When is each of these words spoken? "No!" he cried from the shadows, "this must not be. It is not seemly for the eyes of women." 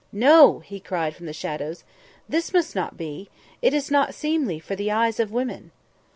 "No!" 0.11 0.57
he 0.65 0.79
cried 0.79 1.15
from 1.15 1.27
the 1.27 1.31
shadows, 1.31 1.83
"this 2.27 2.51
must 2.53 2.73
not 2.75 2.97
be. 2.97 3.29
It 3.61 3.71
is 3.71 3.91
not 3.91 4.15
seemly 4.15 4.59
for 4.59 4.75
the 4.75 4.89
eyes 4.89 5.19
of 5.19 5.31
women." 5.31 5.69